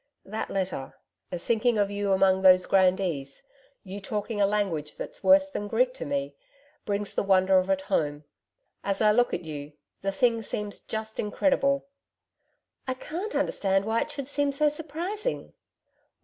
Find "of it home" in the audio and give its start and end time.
7.59-8.23